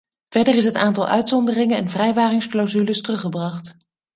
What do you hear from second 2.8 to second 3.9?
teruggebracht.